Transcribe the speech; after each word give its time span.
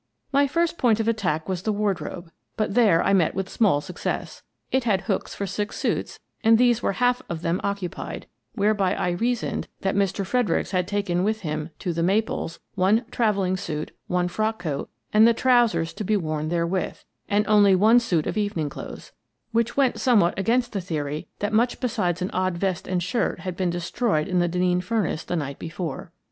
My 0.31 0.47
first 0.47 0.79
point 0.79 0.99
of 0.99 1.07
attack 1.07 1.47
was 1.47 1.61
the 1.61 1.71
wardrobe, 1.71 2.31
but 2.57 2.73
there 2.73 3.03
I 3.03 3.13
met 3.13 3.35
with 3.35 3.47
small 3.51 3.81
success. 3.81 4.41
It 4.71 4.83
had 4.83 5.01
hooks 5.01 5.35
for 5.35 5.45
six 5.45 5.77
suits, 5.77 6.17
and 6.43 6.57
these 6.57 6.81
were 6.81 6.93
half 6.93 7.21
of 7.29 7.43
them 7.43 7.61
occupied, 7.63 8.25
whereby 8.55 8.95
I 8.95 9.11
reasoned 9.11 9.67
that 9.81 9.93
Mr. 9.93 10.25
Fredericks 10.25 10.71
had 10.71 10.87
taken 10.87 11.19
f 11.19 11.23
92 11.25 11.25
Miss 11.27 11.41
Frances 11.41 11.49
Baird, 11.51 11.55
Detective 11.67 11.93
with 11.93 11.93
him 11.93 11.93
to" 11.93 11.93
The 11.93 12.03
Maples" 12.07 12.59
one 12.83 13.05
travelling 13.11 13.57
suit, 13.57 13.91
one 14.07 14.27
frock 14.27 14.57
coat, 14.57 14.89
and 15.13 15.27
the 15.27 15.35
trousers 15.35 15.93
to 15.93 16.03
be 16.03 16.17
worn 16.17 16.49
therewith, 16.49 17.03
and 17.29 17.45
only 17.47 17.75
one 17.75 17.99
suit 17.99 18.25
of 18.25 18.35
evening 18.39 18.69
clothes— 18.71 19.11
which 19.51 19.77
went 19.77 19.99
somewhat 19.99 20.33
against 20.35 20.71
the 20.71 20.81
theory 20.81 21.27
that 21.37 21.53
much 21.53 21.79
besides 21.79 22.23
an 22.23 22.31
odd 22.33 22.57
vest 22.57 22.87
and 22.87 23.03
shirt 23.03 23.41
had 23.41 23.55
been 23.55 23.69
destroyed 23.69 24.27
in 24.27 24.39
the 24.39 24.47
Den 24.47 24.61
neen 24.63 24.81
furnace 24.81 25.23
the 25.23 25.35
night 25.35 25.59
before. 25.59 26.11